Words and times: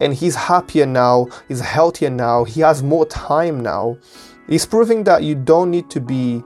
and 0.00 0.14
he's 0.14 0.34
happier 0.34 0.86
now, 0.86 1.28
he's 1.48 1.60
healthier 1.60 2.10
now, 2.10 2.44
he 2.44 2.60
has 2.60 2.82
more 2.82 3.06
time 3.06 3.60
now. 3.60 3.96
He's 4.48 4.66
proving 4.66 5.04
that 5.04 5.22
you 5.22 5.34
don't 5.34 5.70
need 5.70 5.88
to 5.90 6.00
be 6.00 6.42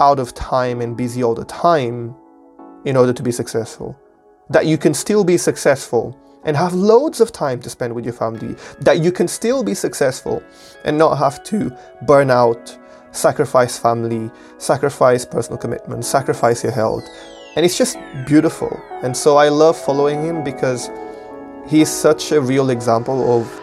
out 0.00 0.18
of 0.18 0.34
time 0.34 0.80
and 0.80 0.96
busy 0.96 1.22
all 1.22 1.34
the 1.34 1.44
time 1.44 2.14
in 2.84 2.96
order 2.96 3.12
to 3.12 3.22
be 3.22 3.32
successful. 3.32 3.98
That 4.50 4.66
you 4.66 4.78
can 4.78 4.94
still 4.94 5.24
be 5.24 5.36
successful 5.36 6.18
and 6.44 6.56
have 6.56 6.74
loads 6.74 7.20
of 7.20 7.32
time 7.32 7.60
to 7.60 7.70
spend 7.70 7.94
with 7.94 8.04
your 8.04 8.14
family. 8.14 8.56
That 8.80 9.00
you 9.00 9.12
can 9.12 9.28
still 9.28 9.62
be 9.62 9.74
successful 9.74 10.42
and 10.84 10.98
not 10.98 11.16
have 11.16 11.44
to 11.44 11.76
burn 12.02 12.30
out, 12.30 12.76
sacrifice 13.12 13.78
family, 13.78 14.30
sacrifice 14.58 15.24
personal 15.24 15.58
commitment, 15.58 16.04
sacrifice 16.04 16.64
your 16.64 16.72
health. 16.72 17.04
And 17.54 17.64
it's 17.64 17.76
just 17.76 17.98
beautiful. 18.26 18.80
And 19.02 19.16
so 19.16 19.36
I 19.36 19.48
love 19.50 19.76
following 19.76 20.24
him 20.24 20.42
because 20.42 20.88
he's 21.68 21.90
such 21.90 22.32
a 22.32 22.40
real 22.40 22.70
example 22.70 23.40
of 23.40 23.58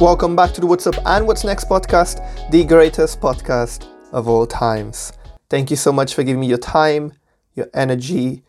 Welcome 0.00 0.36
back 0.36 0.52
to 0.52 0.60
the 0.60 0.66
What's 0.68 0.86
Up 0.86 0.94
and 1.06 1.26
What's 1.26 1.42
Next 1.42 1.68
podcast, 1.68 2.20
the 2.52 2.62
greatest 2.62 3.20
podcast 3.20 3.88
of 4.12 4.28
all 4.28 4.46
times. 4.46 5.12
Thank 5.50 5.70
you 5.70 5.76
so 5.76 5.90
much 5.90 6.14
for 6.14 6.22
giving 6.22 6.38
me 6.40 6.46
your 6.46 6.58
time, 6.58 7.14
your 7.56 7.66
energy, 7.74 8.44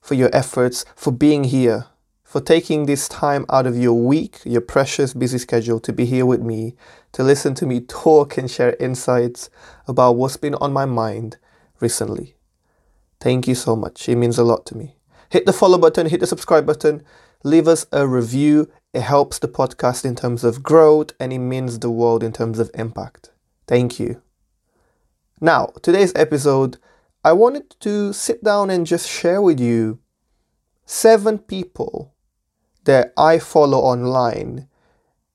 for 0.00 0.14
your 0.14 0.30
efforts, 0.32 0.84
for 0.94 1.10
being 1.10 1.42
here, 1.42 1.86
for 2.32 2.40
taking 2.40 2.86
this 2.86 3.08
time 3.08 3.44
out 3.50 3.66
of 3.66 3.76
your 3.76 3.92
week, 3.92 4.40
your 4.46 4.62
precious 4.62 5.12
busy 5.12 5.36
schedule 5.36 5.78
to 5.78 5.92
be 5.92 6.06
here 6.06 6.24
with 6.24 6.40
me, 6.40 6.74
to 7.12 7.22
listen 7.22 7.54
to 7.56 7.66
me 7.66 7.78
talk 7.78 8.38
and 8.38 8.50
share 8.50 8.74
insights 8.80 9.50
about 9.86 10.16
what's 10.16 10.38
been 10.38 10.54
on 10.54 10.72
my 10.72 10.86
mind 10.86 11.36
recently. 11.78 12.36
Thank 13.20 13.46
you 13.46 13.54
so 13.54 13.76
much. 13.76 14.08
It 14.08 14.16
means 14.16 14.38
a 14.38 14.44
lot 14.44 14.64
to 14.64 14.74
me. 14.74 14.96
Hit 15.28 15.44
the 15.44 15.52
follow 15.52 15.76
button, 15.76 16.06
hit 16.06 16.20
the 16.20 16.26
subscribe 16.26 16.64
button, 16.64 17.02
leave 17.44 17.68
us 17.68 17.84
a 17.92 18.08
review 18.08 18.72
it 18.94 19.02
helps 19.02 19.38
the 19.38 19.48
podcast 19.48 20.06
in 20.06 20.16
terms 20.16 20.42
of 20.42 20.62
growth 20.62 21.12
and 21.20 21.34
it 21.34 21.38
means 21.38 21.80
the 21.80 21.90
world 21.90 22.22
in 22.22 22.32
terms 22.32 22.58
of 22.58 22.70
impact. 22.72 23.30
Thank 23.66 24.00
you. 24.00 24.22
Now, 25.38 25.74
today's 25.82 26.14
episode, 26.16 26.78
I 27.22 27.34
wanted 27.34 27.78
to 27.80 28.14
sit 28.14 28.42
down 28.42 28.70
and 28.70 28.86
just 28.86 29.06
share 29.06 29.42
with 29.42 29.60
you 29.60 29.98
seven 30.86 31.38
people 31.38 32.14
that 32.84 33.12
I 33.16 33.38
follow 33.38 33.78
online 33.78 34.68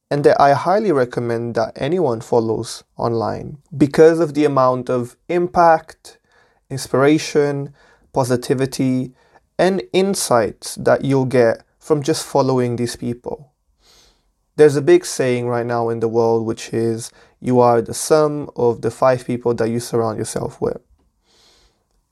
and 0.09 0.23
that 0.23 0.39
I 0.39 0.53
highly 0.53 0.91
recommend 0.91 1.55
that 1.55 1.73
anyone 1.75 2.21
follows 2.21 2.83
online 2.97 3.57
because 3.75 4.19
of 4.19 4.33
the 4.33 4.45
amount 4.45 4.89
of 4.89 5.17
impact, 5.27 6.17
inspiration, 6.69 7.73
positivity, 8.13 9.13
and 9.59 9.83
insights 9.91 10.75
that 10.75 11.03
you'll 11.03 11.25
get 11.25 11.63
from 11.79 12.03
just 12.03 12.25
following 12.25 12.75
these 12.75 12.95
people. 12.95 13.51
There's 14.55 14.75
a 14.75 14.81
big 14.81 15.05
saying 15.05 15.47
right 15.47 15.65
now 15.65 15.89
in 15.89 15.99
the 15.99 16.07
world 16.07 16.45
which 16.45 16.73
is 16.73 17.11
you 17.39 17.59
are 17.59 17.81
the 17.81 17.93
sum 17.93 18.49
of 18.55 18.81
the 18.81 18.91
five 18.91 19.25
people 19.25 19.53
that 19.55 19.69
you 19.69 19.79
surround 19.79 20.17
yourself 20.17 20.59
with. 20.59 20.81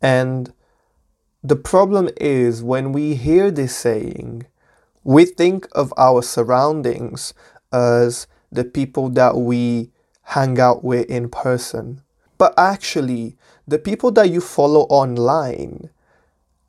And 0.02 0.53
the 1.44 1.56
problem 1.56 2.09
is 2.17 2.61
when 2.61 2.91
we 2.91 3.16
hear 3.16 3.50
this 3.52 3.75
saying, 3.75 4.45
we 5.06 5.23
think 5.23 5.67
of 5.72 5.94
our 5.98 6.22
surroundings 6.22 7.34
as 7.72 8.28
the 8.52 8.66
people 8.66 9.08
that 9.09 9.38
we 9.38 9.92
hang 10.23 10.59
out 10.59 10.84
with 10.84 11.08
in 11.09 11.30
person. 11.30 12.02
But 12.38 12.53
actually, 12.58 13.38
the 13.67 13.80
people 13.80 14.12
that 14.12 14.30
you 14.31 14.42
follow 14.42 14.81
online 14.81 15.89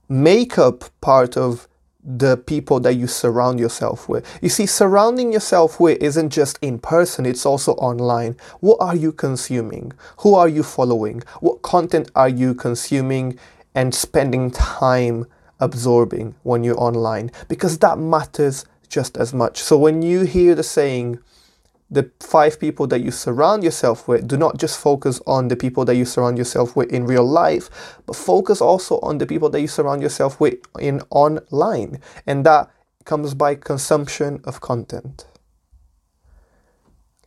make 0.09 0.59
up 0.59 0.85
part 1.01 1.37
of 1.37 1.67
the 2.05 2.37
people 2.37 2.79
that 2.81 2.95
you 2.95 3.09
surround 3.09 3.59
yourself 3.59 4.09
with. 4.09 4.25
You 4.41 4.51
see, 4.51 4.67
surrounding 4.67 5.33
yourself 5.33 5.81
with 5.81 6.01
isn't 6.01 6.31
just 6.31 6.59
in 6.63 6.79
person, 6.79 7.27
it's 7.27 7.45
also 7.45 7.73
online. 7.73 8.37
What 8.61 8.77
are 8.81 8.95
you 8.95 9.11
consuming? 9.13 9.93
Who 10.19 10.35
are 10.35 10.49
you 10.49 10.63
following? 10.63 11.23
What 11.41 11.63
content 11.63 12.11
are 12.15 12.29
you 12.29 12.55
consuming 12.55 13.39
and 13.75 13.93
spending 13.93 14.51
time 14.53 15.27
absorbing 15.61 16.35
when 16.43 16.65
you're 16.65 16.81
online? 16.81 17.31
Because 17.49 17.79
that 17.79 17.99
matters 17.99 18.65
just 18.89 19.17
as 19.17 19.35
much. 19.35 19.63
So 19.63 19.77
when 19.77 20.03
you 20.03 20.23
hear 20.23 20.55
the 20.55 20.63
saying, 20.63 21.19
the 21.91 22.11
five 22.21 22.59
people 22.59 22.87
that 22.89 23.01
you 23.01 23.11
surround 23.11 23.63
yourself 23.63 24.09
with, 24.09 24.27
do 24.27 24.37
not 24.37 24.59
just 24.59 24.79
focus 24.79 25.21
on 25.27 25.49
the 25.49 25.57
people 25.57 25.85
that 25.85 25.95
you 25.95 26.05
surround 26.05 26.37
yourself 26.37 26.75
with 26.75 26.93
in 26.93 27.07
real 27.07 27.25
life, 27.25 28.01
but 28.07 28.17
focus 28.17 28.61
also 28.61 28.99
on 29.01 29.19
the 29.19 29.27
people 29.27 29.49
that 29.51 29.61
you 29.61 29.69
surround 29.69 30.03
yourself 30.03 30.41
with 30.41 30.55
in 30.81 31.01
online. 31.11 32.01
And 32.27 32.45
that 32.45 32.71
comes 33.05 33.35
by 33.35 33.55
consumption 33.55 34.41
of 34.45 34.61
content. 34.61 35.27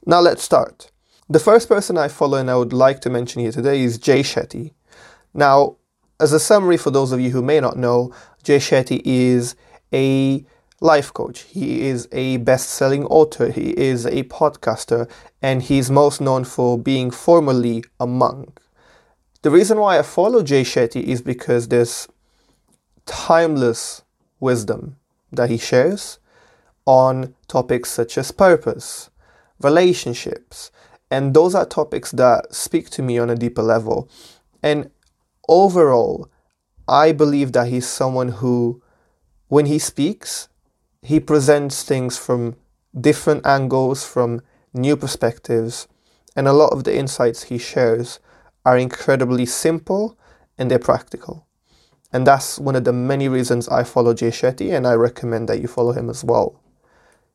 Now 0.05 0.19
let's 0.19 0.43
start. 0.43 0.91
The 1.29 1.39
first 1.39 1.69
person 1.69 1.97
I 1.97 2.07
follow 2.07 2.37
and 2.37 2.49
I 2.49 2.55
would 2.55 2.73
like 2.73 3.01
to 3.01 3.09
mention 3.09 3.41
here 3.41 3.51
today 3.51 3.81
is 3.81 3.97
Jay 3.97 4.21
Shetty. 4.21 4.73
Now, 5.33 5.77
as 6.19 6.33
a 6.33 6.39
summary 6.39 6.77
for 6.77 6.91
those 6.91 7.11
of 7.11 7.19
you 7.19 7.31
who 7.31 7.41
may 7.41 7.59
not 7.59 7.77
know, 7.77 8.13
Jay 8.43 8.57
Shetty 8.57 9.01
is 9.05 9.55
a 9.93 10.45
life 10.81 11.13
coach. 11.13 11.41
He 11.41 11.81
is 11.81 12.07
a 12.11 12.37
best 12.37 12.69
selling 12.69 13.05
author. 13.05 13.51
He 13.51 13.71
is 13.77 14.05
a 14.05 14.23
podcaster. 14.23 15.09
And 15.41 15.61
he's 15.61 15.89
most 15.89 16.21
known 16.21 16.43
for 16.43 16.77
being 16.77 17.11
formerly 17.11 17.83
a 17.99 18.07
monk. 18.07 18.59
The 19.41 19.51
reason 19.51 19.79
why 19.79 19.97
I 19.97 20.01
follow 20.01 20.43
Jay 20.43 20.63
Shetty 20.63 21.03
is 21.03 21.21
because 21.21 21.69
there's 21.69 22.07
timeless 23.05 24.03
wisdom 24.39 24.97
that 25.31 25.49
he 25.49 25.57
shares 25.57 26.19
on 26.85 27.35
topics 27.47 27.89
such 27.89 28.17
as 28.17 28.31
purpose, 28.31 29.09
relationships, 29.61 30.71
and 31.11 31.33
those 31.33 31.55
are 31.55 31.65
topics 31.65 32.11
that 32.11 32.53
speak 32.53 32.89
to 32.91 33.01
me 33.01 33.17
on 33.17 33.29
a 33.29 33.35
deeper 33.35 33.63
level. 33.63 34.09
And 34.61 34.91
overall, 35.49 36.29
I 36.87 37.11
believe 37.11 37.51
that 37.51 37.67
he's 37.67 37.87
someone 37.87 38.29
who, 38.29 38.81
when 39.47 39.65
he 39.65 39.79
speaks, 39.79 40.47
he 41.01 41.19
presents 41.19 41.83
things 41.83 42.17
from 42.17 42.55
different 42.99 43.45
angles, 43.45 44.05
from 44.05 44.41
new 44.73 44.95
perspectives, 44.95 45.87
and 46.35 46.47
a 46.47 46.53
lot 46.53 46.71
of 46.71 46.83
the 46.83 46.95
insights 46.95 47.43
he 47.43 47.57
shares 47.57 48.19
are 48.65 48.77
incredibly 48.77 49.45
simple 49.45 50.17
and 50.57 50.69
they're 50.69 50.79
practical. 50.79 51.45
And 52.11 52.25
that's 52.25 52.59
one 52.59 52.75
of 52.75 52.83
the 52.83 52.93
many 52.93 53.27
reasons 53.27 53.69
I 53.69 53.83
follow 53.83 54.13
Jay 54.13 54.29
Shetty, 54.29 54.75
and 54.75 54.87
I 54.87 54.93
recommend 54.93 55.47
that 55.47 55.61
you 55.61 55.67
follow 55.67 55.91
him 55.91 56.09
as 56.09 56.23
well. 56.23 56.59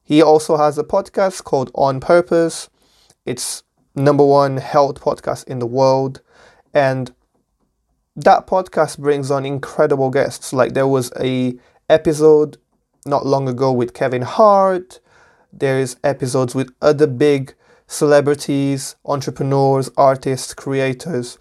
He 0.02 0.20
also 0.20 0.56
has 0.56 0.76
a 0.78 0.84
podcast 0.84 1.44
called 1.44 1.70
On 1.74 2.00
Purpose. 2.00 2.68
It's 3.24 3.62
number 3.94 4.24
one 4.24 4.56
health 4.56 5.00
podcast 5.00 5.46
in 5.46 5.60
the 5.60 5.66
world. 5.66 6.20
And 6.74 7.14
that 8.16 8.46
podcast 8.46 8.98
brings 8.98 9.30
on 9.30 9.44
incredible 9.44 10.10
guests. 10.10 10.52
Like 10.52 10.74
there 10.74 10.86
was 10.86 11.12
a 11.20 11.54
episode 11.90 12.58
not 13.06 13.26
long 13.26 13.48
ago 13.48 13.72
with 13.72 13.94
Kevin 13.94 14.22
Hart. 14.22 15.00
There's 15.52 15.96
episodes 16.02 16.54
with 16.54 16.72
other 16.80 17.06
big 17.06 17.54
celebrities, 17.86 18.96
entrepreneurs, 19.04 19.90
artists, 19.96 20.54
creators 20.54 21.38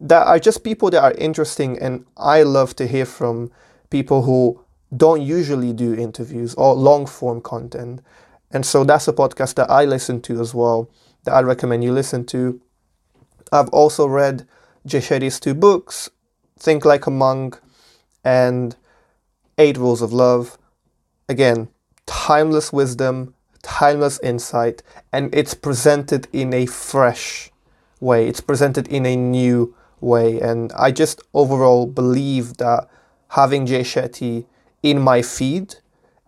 that 0.00 0.26
are 0.26 0.38
just 0.38 0.64
people 0.64 0.90
that 0.90 1.02
are 1.02 1.12
interesting 1.12 1.78
and 1.78 2.04
I 2.16 2.42
love 2.42 2.74
to 2.76 2.86
hear 2.86 3.06
from 3.06 3.50
people 3.90 4.22
who 4.22 4.60
don't 4.96 5.22
usually 5.22 5.72
do 5.72 5.94
interviews 5.94 6.54
or 6.54 6.74
long 6.74 7.06
form 7.06 7.40
content. 7.40 8.00
And 8.50 8.64
so 8.64 8.84
that's 8.84 9.08
a 9.08 9.12
podcast 9.12 9.54
that 9.54 9.70
I 9.70 9.84
listen 9.84 10.20
to 10.22 10.40
as 10.40 10.54
well 10.54 10.90
that 11.24 11.32
I 11.32 11.40
recommend 11.40 11.84
you 11.84 11.92
listen 11.92 12.24
to. 12.26 12.60
I've 13.50 13.68
also 13.70 14.06
read 14.06 14.46
Jay 14.86 14.98
Shetty's 14.98 15.40
two 15.40 15.54
books, 15.54 16.10
Think 16.58 16.84
Like 16.84 17.06
a 17.06 17.10
Monk 17.10 17.58
and 18.24 18.76
Eight 19.56 19.78
Rules 19.78 20.02
of 20.02 20.12
Love 20.12 20.58
again, 21.28 21.68
timeless 22.06 22.72
wisdom, 22.72 23.34
timeless 23.62 24.20
insight, 24.22 24.82
and 25.12 25.34
it's 25.34 25.54
presented 25.54 26.28
in 26.32 26.52
a 26.52 26.66
fresh 26.66 27.50
way. 28.00 28.28
It's 28.28 28.40
presented 28.40 28.86
in 28.88 29.06
a 29.06 29.16
new 29.16 29.74
way. 30.00 30.38
And 30.40 30.72
I 30.74 30.90
just 30.90 31.22
overall 31.32 31.86
believe 31.86 32.58
that 32.58 32.88
having 33.28 33.64
Jay 33.66 33.80
Shetty 33.80 34.44
in 34.82 35.00
my 35.00 35.22
feed 35.22 35.76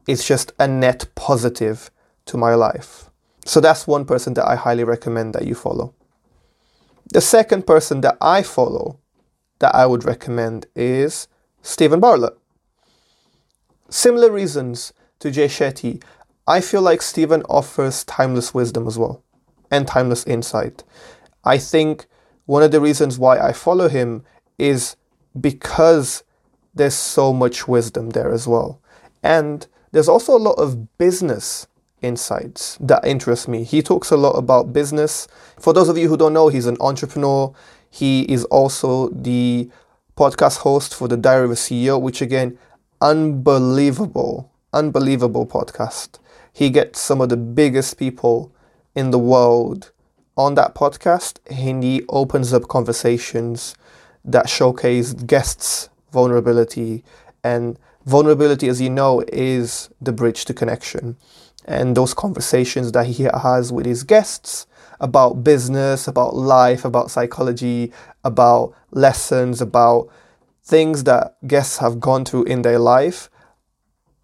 is 0.09 0.27
just 0.27 0.53
a 0.59 0.67
net 0.67 1.07
positive 1.15 1.91
to 2.25 2.37
my 2.37 2.55
life. 2.55 3.11
So 3.45 3.61
that's 3.61 3.87
one 3.87 4.07
person 4.07 4.35
that 4.35 4.49
I 4.49 4.57
highly 4.57 4.85
recommend 4.85 5.35
that 5.35 5.47
you 5.47 5.55
follow. 5.55 5.95
The 7.13 7.21
second 7.21 7.67
person 7.67 8.01
that 8.01 8.17
I 8.21 8.43
follow 8.43 8.99
that 9.61 9.75
I 9.75 9.87
would 9.87 10.05
recommend 10.05 10.67
is 10.75 11.29
Steven 11.63 12.01
Bartlett. 12.01 12.37
Similar 13.89 14.33
reasons 14.33 14.93
to 15.21 15.31
Jay 15.31 15.47
Shetty, 15.47 16.03
I 16.47 16.61
feel 16.61 16.83
like 16.83 17.03
Steven 17.03 17.43
offers 17.45 18.05
timeless 18.05 18.53
wisdom 18.53 18.87
as 18.87 18.99
well 18.99 19.23
and 19.71 19.87
timeless 19.87 20.27
insight. 20.27 20.83
I 21.45 21.59
think 21.59 22.07
one 22.47 22.63
of 22.63 22.73
the 22.73 22.81
reasons 22.81 23.19
why 23.19 23.39
I 23.39 23.53
follow 23.53 23.89
him 23.89 24.25
is 24.59 24.97
because 25.41 26.25
there's 26.75 26.95
so 26.95 27.33
much 27.33 27.69
wisdom 27.69 28.11
there 28.11 28.33
as 28.33 28.49
well. 28.49 28.81
And 29.23 29.67
there's 29.93 30.09
also 30.09 30.37
a 30.37 30.39
lot 30.39 30.59
of 30.59 30.99
business 30.99 31.67
insights 32.03 32.77
that 32.81 33.05
interest 33.05 33.49
me. 33.49 33.65
He 33.65 33.83
talks 33.83 34.11
a 34.11 34.17
lot 34.17 34.33
about 34.33 34.73
business. 34.73 35.29
For 35.59 35.73
those 35.73 35.89
of 35.89 35.99
you 35.99 36.09
who 36.09 36.17
don't 36.17 36.33
know, 36.33 36.49
he's 36.49 36.67
an 36.67 36.77
entrepreneur. 36.81 37.53
He 37.91 38.23
is 38.23 38.45
also 38.45 39.09
the 39.09 39.71
podcast 40.17 40.59
host 40.59 40.95
for 40.95 41.09
the 41.09 41.17
Diary 41.17 41.45
of 41.47 41.51
a 41.53 41.55
CEO, 41.55 42.01
which 42.01 42.21
again, 42.21 42.59
unbelievable, 43.01 44.51
unbelievable 44.73 45.47
podcast. 45.47 46.19
He 46.53 46.71
gets 46.71 47.01
some 47.01 47.21
of 47.21 47.29
the 47.29 47.37
biggest 47.37 47.99
people 47.99 48.53
in 48.95 49.11
the 49.11 49.19
world 49.19 49.93
on 50.37 50.55
that 50.55 50.75
podcast 50.75 51.39
and 51.51 51.83
he 51.83 52.03
opens 52.09 52.53
up 52.53 52.69
conversations 52.69 53.75
that 54.25 54.49
showcase 54.49 55.13
guests' 55.13 55.89
vulnerability. 56.13 57.05
And 57.45 57.79
vulnerability, 58.05 58.69
as 58.69 58.81
you 58.81 58.91
know, 58.91 59.23
is 59.29 59.89
the 60.01 60.13
bridge 60.13 60.45
to 60.47 60.55
connection. 60.55 61.17
And 61.67 61.97
those 61.97 62.15
conversations 62.15 62.93
that 62.93 63.07
he 63.07 63.25
has 63.25 63.73
with 63.73 63.87
his 63.87 64.05
guests 64.05 64.67
about 65.01 65.45
business, 65.45 66.07
about 66.09 66.35
life, 66.35 66.85
about 66.85 67.11
psychology, 67.11 67.93
about 68.25 68.73
lessons, 68.93 69.61
about 69.61 70.09
things 70.63 71.05
that 71.05 71.37
guests 71.47 71.79
have 71.79 72.01
gone 72.01 72.25
through 72.25 72.45
in 72.45 72.63
their 72.63 72.79
life. 72.79 73.29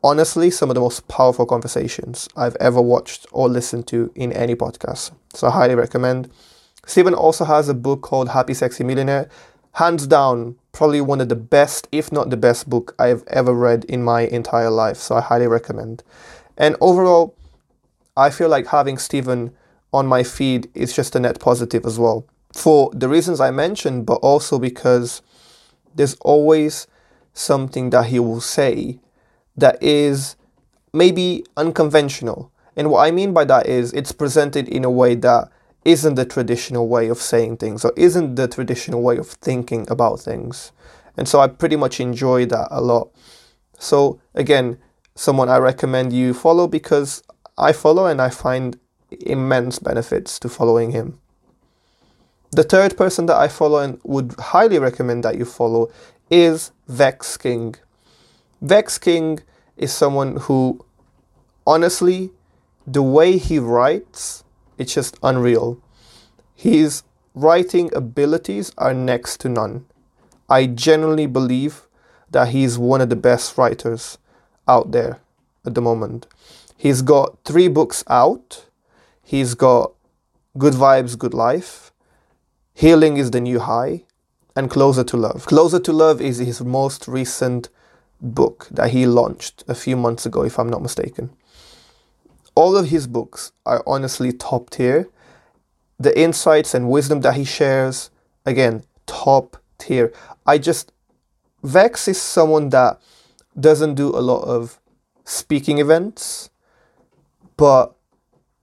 Honestly, 0.04 0.50
some 0.50 0.70
of 0.70 0.74
the 0.74 0.80
most 0.80 1.06
powerful 1.08 1.46
conversations 1.46 2.28
I've 2.36 2.56
ever 2.56 2.80
watched 2.80 3.26
or 3.32 3.48
listened 3.48 3.86
to 3.88 4.10
in 4.14 4.32
any 4.32 4.54
podcast. 4.54 5.12
So 5.34 5.48
I 5.48 5.50
highly 5.50 5.74
recommend. 5.74 6.30
Steven 6.86 7.14
also 7.14 7.44
has 7.44 7.68
a 7.68 7.74
book 7.74 8.02
called 8.02 8.30
Happy 8.30 8.54
Sexy 8.54 8.82
Millionaire. 8.82 9.28
Hands 9.74 10.04
down, 10.06 10.56
probably 10.72 11.00
one 11.00 11.20
of 11.20 11.28
the 11.28 11.36
best, 11.36 11.86
if 11.92 12.10
not 12.10 12.30
the 12.30 12.36
best 12.36 12.68
book 12.68 12.94
I've 12.98 13.24
ever 13.28 13.54
read 13.54 13.84
in 13.84 14.02
my 14.02 14.22
entire 14.22 14.70
life. 14.70 14.96
So 14.96 15.16
I 15.16 15.20
highly 15.20 15.46
recommend. 15.46 16.02
And 16.62 16.76
overall, 16.81 17.35
I 18.17 18.31
feel 18.31 18.49
like 18.49 18.69
having 18.69 18.97
Steven 18.97 19.53
on 19.93 20.06
my 20.06 20.23
feed 20.23 20.70
is 20.75 20.94
just 20.94 21.17
a 21.17 21.20
net 21.20 21.41
positive 21.41 21.85
as 21.85 21.99
well. 21.99 22.25
For 22.55 22.88
the 22.94 23.09
reasons 23.09 23.41
I 23.41 23.50
mentioned, 23.50 24.06
but 24.06 24.20
also 24.23 24.61
because 24.61 25.23
there's 25.93 26.14
always 26.20 26.87
something 27.35 27.91
that 27.91 28.06
he 28.06 28.20
will 28.20 28.41
say 28.41 29.00
that 29.56 29.82
is 29.82 30.37
maybe 30.93 31.44
unconventional. 31.56 32.53
And 32.76 32.91
what 32.91 33.00
I 33.00 33.11
mean 33.11 33.32
by 33.32 33.44
that 33.47 33.67
is 33.67 33.93
it's 33.93 34.12
presented 34.12 34.69
in 34.69 34.85
a 34.85 34.91
way 34.91 35.17
that 35.17 35.49
isn't 35.85 36.14
the 36.14 36.25
traditional 36.25 36.87
way 36.87 37.09
of 37.09 37.19
saying 37.19 37.56
things 37.56 37.85
or 37.85 37.93
isn't 37.97 38.37
the 38.37 38.47
traditional 38.47 39.03
way 39.03 39.17
of 39.17 39.26
thinking 39.26 39.85
about 39.91 40.20
things. 40.20 40.70
And 41.17 41.26
so 41.26 41.41
I 41.41 41.49
pretty 41.49 41.75
much 41.75 41.99
enjoy 41.99 42.47
that 42.47 42.69
a 42.70 42.81
lot. 42.81 43.11
So 43.81 44.20
again, 44.37 44.79
someone 45.14 45.49
I 45.49 45.59
recommend 45.59 46.12
you 46.12 46.35
follow 46.35 46.67
because 46.67 47.23
I 47.59 47.73
follow 47.73 48.06
and 48.06 48.20
I 48.20 48.31
find 48.31 48.79
immense 49.11 49.79
benefits 49.79 50.38
to 50.41 50.49
following 50.49 50.93
him. 50.93 51.19
The 52.50 52.62
third 52.62 52.97
person 52.97 53.26
that 53.26 53.37
I 53.37 53.49
follow 53.49 53.79
and 53.79 53.99
would 54.05 54.35
highly 54.38 54.79
recommend 54.79 55.25
that 55.25 55.38
you 55.38 55.44
follow 55.44 55.91
is 56.31 56.73
Vex 56.88 57.37
King. 57.37 57.75
Vex 58.61 58.99
King 58.99 59.41
is 59.76 59.93
someone 59.93 60.37
who, 60.37 60.85
honestly, 61.67 62.31
the 62.87 63.03
way 63.03 63.38
he 63.38 63.59
writes, 63.59 64.44
it's 64.79 64.94
just 64.94 65.19
unreal. 65.23 65.81
His 66.55 67.03
writing 67.35 67.94
abilities 67.94 68.73
are 68.76 68.94
next 68.94 69.41
to 69.41 69.49
none. 69.49 69.87
I 70.49 70.67
genuinely 70.67 71.26
believe 71.26 71.87
that 72.31 72.49
he's 72.49 72.79
one 72.79 73.00
of 73.00 73.09
the 73.09 73.17
best 73.17 73.56
writers 73.56 74.19
out 74.67 74.93
there 74.93 75.20
at 75.64 75.75
the 75.75 75.81
moment. 75.81 76.26
He's 76.76 77.03
got 77.03 77.38
three 77.44 77.69
books 77.69 78.03
out. 78.09 78.67
He's 79.23 79.55
got 79.55 79.93
Good 80.59 80.75
Vibes, 80.75 81.19
Good 81.19 81.32
Life, 81.32 81.93
Healing 82.75 83.17
is 83.17 83.31
the 83.31 83.41
New 83.41 83.61
High, 83.61 84.05
and 84.56 84.70
Closer 84.70 85.05
to 85.05 85.17
Love. 85.17 85.47
Closer 85.47 85.79
to 85.81 85.93
Love 85.93 86.20
is 86.20 86.38
his 86.38 86.61
most 86.61 87.06
recent 87.06 87.69
book 88.20 88.69
that 88.70 88.91
he 88.91 89.06
launched 89.06 89.64
a 89.69 89.75
few 89.75 89.97
months 89.97 90.26
ago, 90.26 90.43
if 90.43 90.59
I'm 90.59 90.69
not 90.69 90.82
mistaken. 90.82 91.31
All 92.55 92.76
of 92.76 92.88
his 92.88 93.06
books 93.06 93.53
are 93.64 93.82
honestly 93.87 94.32
top 94.32 94.70
tier. 94.70 95.09
The 95.99 96.19
insights 96.19 96.75
and 96.75 96.91
wisdom 96.91 97.20
that 97.20 97.35
he 97.35 97.44
shares, 97.44 98.11
again, 98.44 98.85
top 99.06 99.56
tier. 99.79 100.12
I 100.47 100.59
just, 100.59 100.93
Vex 101.62 102.09
is 102.09 102.20
someone 102.20 102.70
that 102.70 103.00
doesn't 103.58 103.94
do 103.94 104.08
a 104.08 104.20
lot 104.20 104.43
of 104.44 104.81
speaking 105.25 105.78
events 105.78 106.50
but 107.56 107.94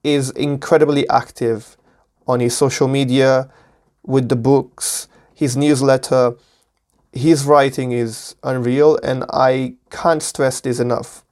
is 0.04 0.30
incredibly 0.32 1.08
active 1.10 1.78
on 2.28 2.40
his 2.40 2.56
social 2.56 2.88
media, 2.88 3.50
with 4.04 4.30
the 4.30 4.36
books, 4.36 5.08
his 5.34 5.56
newsletter. 5.56 6.36
His 7.14 7.46
writing 7.46 7.92
is 7.92 8.36
unreal, 8.44 9.00
and 9.02 9.24
I 9.32 9.76
can't 9.90 10.22
stress 10.22 10.62
this 10.62 10.80
enough. 10.80 11.24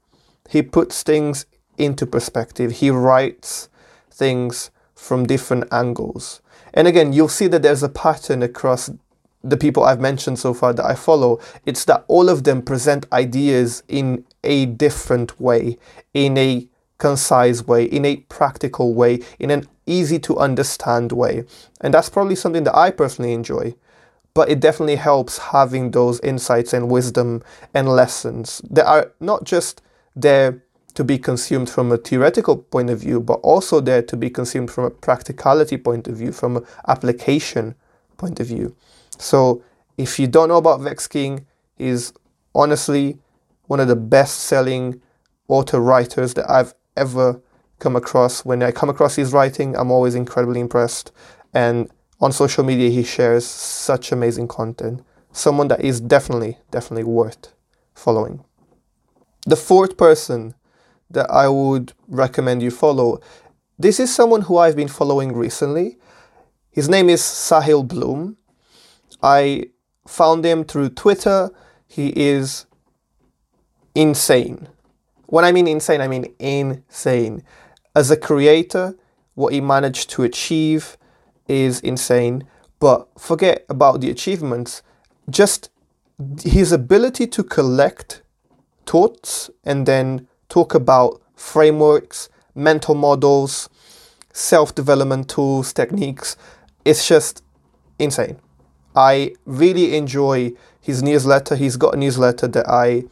He 0.50 0.62
puts 0.62 1.04
things 1.04 1.46
into 1.78 2.06
perspective, 2.06 2.72
he 2.72 2.90
writes 2.90 3.70
things 4.10 4.72
from 4.96 5.28
different 5.28 5.66
angles. 5.72 6.42
And 6.74 6.88
again, 6.88 7.14
you'll 7.14 7.28
see 7.28 7.48
that 7.48 7.62
there's 7.62 7.84
a 7.84 7.90
pattern 7.90 8.42
across 8.42 8.90
the 9.50 9.58
people 9.58 9.84
I've 9.84 10.00
mentioned 10.00 10.40
so 10.40 10.54
far 10.54 10.74
that 10.74 10.86
I 10.86 10.96
follow. 10.96 11.40
It's 11.66 11.86
that 11.86 12.04
all 12.08 12.30
of 12.30 12.44
them 12.44 12.62
present 12.62 13.06
ideas 13.12 13.84
in 13.88 14.26
a 14.44 14.66
different 14.66 15.40
way, 15.40 15.78
in 16.14 16.38
a 16.38 16.68
concise 16.98 17.66
way, 17.66 17.86
in 17.86 18.06
a 18.06 18.18
practical 18.28 18.94
way, 18.94 19.20
in 19.40 19.52
an 19.52 19.68
easy 19.86 20.20
to 20.20 20.38
understand 20.38 21.12
way. 21.12 21.46
And 21.82 21.94
that's 21.94 22.10
probably 22.10 22.36
something 22.36 22.64
that 22.66 22.76
I 22.76 22.92
personally 22.92 23.34
enjoy. 23.34 23.76
But 24.34 24.50
it 24.50 24.60
definitely 24.60 24.98
helps 24.98 25.38
having 25.38 25.92
those 25.92 26.20
insights 26.20 26.74
and 26.74 26.90
wisdom 26.90 27.42
and 27.74 27.88
lessons 27.88 28.62
that 28.70 28.86
are 28.86 29.12
not 29.20 29.46
just 29.46 29.82
there 30.16 30.62
to 30.94 31.04
be 31.04 31.18
consumed 31.18 31.70
from 31.70 31.92
a 31.92 31.98
theoretical 31.98 32.58
point 32.58 32.90
of 32.90 33.00
view, 33.00 33.20
but 33.20 33.40
also 33.42 33.80
there 33.80 34.02
to 34.02 34.18
be 34.18 34.30
consumed 34.30 34.72
from 34.72 34.84
a 34.84 34.90
practicality 34.90 35.78
point 35.78 36.08
of 36.08 36.18
view, 36.18 36.32
from 36.32 36.58
an 36.58 36.66
application 36.88 37.76
point 38.18 38.40
of 38.40 38.48
view. 38.48 38.76
So 39.18 39.64
if 39.98 40.20
you 40.20 40.28
don't 40.28 40.50
know 40.50 40.58
about 40.58 40.82
Vex 40.82 41.08
King, 41.08 41.46
he's 41.76 42.14
honestly 42.54 43.20
one 43.66 43.80
of 43.80 43.88
the 43.88 43.96
best 43.96 44.42
selling 44.42 45.02
author 45.48 45.80
writers 45.80 46.34
that 46.36 46.50
I've 46.50 46.74
ever 46.96 47.42
come 47.80 47.96
across. 47.96 48.46
When 48.46 48.64
I 48.64 48.72
come 48.72 48.90
across 48.90 49.16
his 49.16 49.34
writing, 49.34 49.76
I'm 49.76 49.92
always 49.92 50.16
incredibly 50.16 50.60
impressed. 50.60 51.12
And 51.54 51.90
on 52.20 52.32
social 52.32 52.64
media, 52.64 52.90
he 52.90 53.04
shares 53.04 53.46
such 53.46 54.12
amazing 54.12 54.48
content. 54.48 55.04
Someone 55.32 55.68
that 55.68 55.82
is 55.82 56.02
definitely, 56.02 56.58
definitely 56.72 57.04
worth 57.04 57.54
following. 57.94 58.44
The 59.46 59.56
fourth 59.56 59.98
person 59.98 60.56
that 61.10 61.30
I 61.32 61.48
would 61.48 61.94
recommend 62.08 62.62
you 62.62 62.72
follow, 62.72 63.20
this 63.78 64.00
is 64.00 64.14
someone 64.14 64.42
who 64.42 64.58
I've 64.58 64.76
been 64.76 64.88
following 64.88 65.34
recently. 65.34 65.98
His 66.72 66.90
name 66.90 67.10
is 67.10 67.22
Sahil 67.22 67.88
Bloom. 67.88 68.38
I 69.22 69.66
found 70.08 70.46
him 70.46 70.64
through 70.64 70.90
Twitter. 70.90 71.52
He 71.88 72.10
is 72.16 72.66
insane. 73.96 74.68
When 75.28 75.44
I 75.44 75.52
mean 75.52 75.68
insane, 75.68 76.02
I 76.02 76.08
mean 76.08 76.34
insane. 76.40 77.44
As 77.96 78.12
a 78.12 78.18
creator, 78.18 78.96
what 79.36 79.54
he 79.54 79.62
managed 79.62 80.10
to 80.12 80.24
achieve 80.24 80.98
is 81.48 81.80
insane. 81.82 82.48
But 82.80 83.08
forget 83.20 83.66
about 83.70 84.02
the 84.02 84.10
achievements, 84.10 84.84
just 85.30 85.70
his 86.44 86.72
ability 86.72 87.28
to 87.28 87.44
collect 87.44 88.22
thoughts 88.86 89.50
and 89.64 89.86
then 89.86 90.28
talk 90.50 90.74
about 90.74 91.22
frameworks, 91.36 92.30
mental 92.56 92.96
models, 92.96 93.70
self 94.32 94.74
development 94.74 95.30
tools, 95.30 95.74
techniques. 95.74 96.38
It's 96.86 97.08
just 97.08 97.44
insane. 98.00 98.40
I 98.98 99.36
really 99.46 99.96
enjoy 99.96 100.54
his 100.82 101.04
newsletter. 101.04 101.56
He's 101.56 101.78
got 101.78 101.94
a 101.94 101.98
newsletter 101.98 102.48
that 102.48 102.68
I 102.68 103.04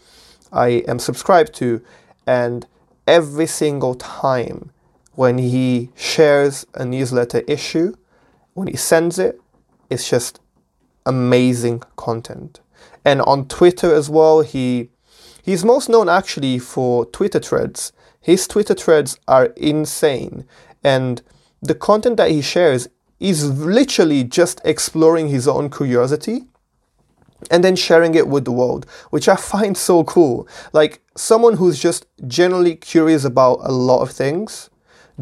I 0.51 0.83
am 0.87 0.97
subscribed 0.97 1.53
to 1.55 1.81
and 2.25 2.65
every 3.05 3.45
single 3.45 3.93
time 3.93 4.71
when 5.13 5.37
he 5.37 5.91
shares 5.95 6.65
a 6.73 6.85
newsletter 6.85 7.39
issue, 7.47 7.93
when 8.53 8.67
he 8.67 8.75
sends 8.75 9.19
it, 9.19 9.39
it's 9.89 10.09
just 10.09 10.39
amazing 11.05 11.83
content. 11.95 12.61
And 13.05 13.21
on 13.21 13.47
Twitter 13.47 13.93
as 13.93 14.09
well, 14.09 14.41
he 14.41 14.89
he's 15.43 15.63
most 15.63 15.87
known 15.87 16.09
actually 16.09 16.57
for 16.57 17.05
Twitter 17.05 17.39
threads. 17.39 17.93
His 18.19 18.47
Twitter 18.47 18.73
threads 18.73 19.19
are 19.27 19.45
insane 19.55 20.45
and 20.83 21.21
the 21.61 21.75
content 21.75 22.17
that 22.17 22.31
he 22.31 22.41
shares 22.41 22.87
is 23.19 23.49
literally 23.49 24.23
just 24.23 24.61
exploring 24.65 25.29
his 25.29 25.47
own 25.47 25.69
curiosity 25.69 26.43
and 27.51 27.63
then 27.63 27.75
sharing 27.75 28.15
it 28.15 28.27
with 28.27 28.45
the 28.45 28.51
world, 28.51 28.85
which 29.09 29.27
I 29.27 29.35
find 29.35 29.77
so 29.77 30.03
cool. 30.03 30.47
Like 30.73 31.01
someone 31.15 31.57
who's 31.57 31.79
just 31.79 32.05
generally 32.27 32.75
curious 32.75 33.23
about 33.23 33.59
a 33.63 33.71
lot 33.71 34.01
of 34.01 34.11
things 34.11 34.69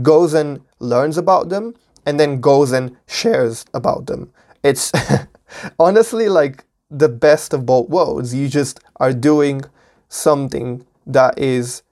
goes 0.02 0.34
and 0.34 0.62
learns 0.80 1.18
about 1.18 1.50
them 1.50 1.76
and 2.06 2.20
then 2.20 2.42
goes 2.42 2.72
and 2.72 2.98
shares 3.08 3.66
about 3.74 4.08
them. 4.08 4.32
It's 4.64 4.92
honestly 5.80 6.30
like 6.30 6.66
the 6.90 7.10
best 7.10 7.54
of 7.54 7.66
both 7.66 7.90
worlds. 7.90 8.34
You 8.34 8.48
just 8.48 8.80
are 8.98 9.14
doing 9.14 9.62
something 10.10 10.86
that 11.06 11.38
is 11.38 11.84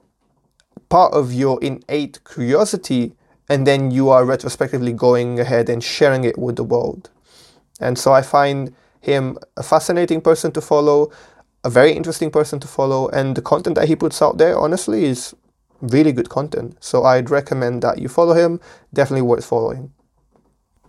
part 0.89 1.13
of 1.13 1.33
your 1.33 1.61
innate 1.63 2.23
curiosity 2.23 3.13
and 3.51 3.67
then 3.67 3.91
you 3.91 4.07
are 4.07 4.23
retrospectively 4.23 4.93
going 4.93 5.37
ahead 5.37 5.67
and 5.67 5.83
sharing 5.83 6.23
it 6.23 6.37
with 6.37 6.55
the 6.55 6.63
world. 6.63 7.09
And 7.81 7.99
so 7.99 8.13
I 8.13 8.21
find 8.21 8.73
him 9.01 9.37
a 9.57 9.63
fascinating 9.63 10.21
person 10.21 10.53
to 10.53 10.61
follow, 10.61 11.11
a 11.65 11.69
very 11.69 11.91
interesting 11.91 12.31
person 12.31 12.61
to 12.61 12.67
follow, 12.69 13.09
and 13.09 13.35
the 13.35 13.41
content 13.41 13.75
that 13.75 13.89
he 13.89 13.95
puts 13.97 14.21
out 14.21 14.37
there, 14.37 14.57
honestly, 14.57 15.03
is 15.03 15.35
really 15.81 16.13
good 16.13 16.29
content. 16.29 16.77
So 16.79 17.03
I'd 17.03 17.29
recommend 17.29 17.81
that 17.81 17.97
you 17.99 18.07
follow 18.07 18.35
him, 18.35 18.61
definitely 18.93 19.23
worth 19.23 19.43
following. 19.43 19.91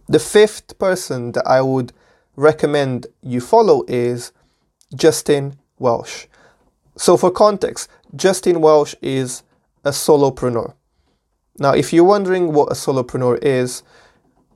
The 0.07 0.21
fifth 0.21 0.79
person 0.79 1.33
that 1.33 1.45
I 1.45 1.63
would 1.63 1.93
recommend 2.37 3.09
you 3.23 3.41
follow 3.41 3.83
is 3.89 4.31
Justin 4.95 5.59
Welsh. 5.81 6.27
So, 6.97 7.17
for 7.17 7.33
context, 7.33 7.91
Justin 8.15 8.61
Welsh 8.61 8.95
is 9.03 9.43
a 9.85 9.91
solopreneur. 9.91 10.75
Now, 11.59 11.73
if 11.73 11.93
you're 11.93 12.05
wondering 12.05 12.53
what 12.53 12.71
a 12.73 12.75
solopreneur 12.75 13.39
is, 13.43 13.83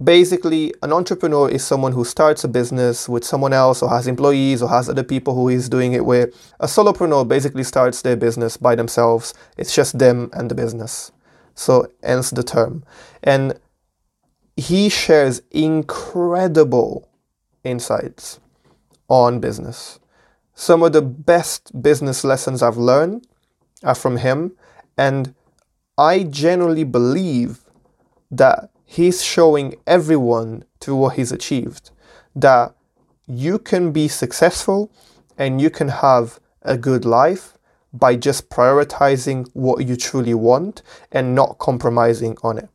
basically 0.02 0.74
an 0.82 0.92
entrepreneur 0.92 1.48
is 1.48 1.64
someone 1.64 1.92
who 1.92 2.04
starts 2.04 2.44
a 2.44 2.48
business 2.48 3.08
with 3.08 3.24
someone 3.24 3.52
else 3.52 3.82
or 3.82 3.90
has 3.90 4.06
employees 4.06 4.62
or 4.62 4.68
has 4.68 4.88
other 4.88 5.04
people 5.04 5.34
who 5.34 5.48
he's 5.48 5.68
doing 5.68 5.92
it 5.92 6.04
with. 6.04 6.34
A 6.60 6.66
solopreneur 6.66 7.26
basically 7.28 7.64
starts 7.64 8.02
their 8.02 8.16
business 8.16 8.56
by 8.56 8.74
themselves. 8.74 9.34
It's 9.56 9.74
just 9.74 9.98
them 9.98 10.30
and 10.32 10.50
the 10.50 10.54
business. 10.54 11.12
So 11.54 11.90
hence 12.02 12.30
the 12.30 12.42
term. 12.42 12.84
And 13.22 13.58
he 14.56 14.88
shares 14.88 15.42
incredible 15.50 17.08
insights 17.62 18.40
on 19.08 19.40
business. 19.40 19.98
Some 20.54 20.82
of 20.82 20.92
the 20.92 21.02
best 21.02 21.82
business 21.82 22.24
lessons 22.24 22.62
I've 22.62 22.78
learned 22.78 23.26
are 23.82 23.94
from 23.94 24.16
him 24.16 24.52
and 24.96 25.34
I 25.98 26.24
genuinely 26.24 26.84
believe 26.84 27.60
that 28.30 28.70
he's 28.84 29.22
showing 29.22 29.76
everyone 29.86 30.64
to 30.80 30.94
what 30.94 31.16
he's 31.16 31.32
achieved 31.32 31.90
that 32.34 32.74
you 33.26 33.58
can 33.58 33.92
be 33.92 34.08
successful 34.08 34.92
and 35.38 35.60
you 35.60 35.70
can 35.70 35.88
have 35.88 36.38
a 36.62 36.76
good 36.76 37.04
life 37.04 37.56
by 37.92 38.14
just 38.14 38.50
prioritizing 38.50 39.48
what 39.54 39.86
you 39.86 39.96
truly 39.96 40.34
want 40.34 40.82
and 41.10 41.34
not 41.34 41.58
compromising 41.58 42.36
on 42.42 42.58
it. 42.58 42.68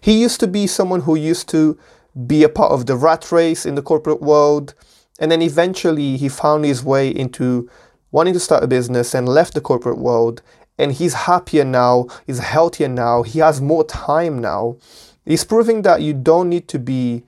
He 0.00 0.20
used 0.20 0.40
to 0.40 0.48
be 0.48 0.66
someone 0.66 1.02
who 1.02 1.14
used 1.14 1.48
to 1.50 1.78
be 2.26 2.42
a 2.42 2.48
part 2.48 2.72
of 2.72 2.86
the 2.86 2.96
rat 2.96 3.30
race 3.30 3.64
in 3.64 3.76
the 3.76 3.82
corporate 3.82 4.20
world, 4.20 4.74
and 5.18 5.30
then 5.30 5.42
eventually 5.42 6.16
he 6.16 6.28
found 6.28 6.64
his 6.64 6.82
way 6.84 7.08
into 7.08 7.70
wanting 8.10 8.34
to 8.34 8.40
start 8.40 8.64
a 8.64 8.66
business 8.66 9.14
and 9.14 9.28
left 9.28 9.54
the 9.54 9.60
corporate 9.60 9.98
world 9.98 10.42
and 10.78 10.92
he's 10.92 11.14
happier 11.14 11.64
now, 11.64 12.06
he's 12.26 12.38
healthier 12.38 12.88
now, 12.88 13.22
he 13.22 13.38
has 13.40 13.60
more 13.60 13.84
time 13.84 14.40
now. 14.40 14.76
He's 15.24 15.44
proving 15.44 15.82
that 15.82 16.02
you 16.02 16.14
don't 16.14 16.48
need 16.48 16.68
to 16.68 16.78
be 16.78 17.24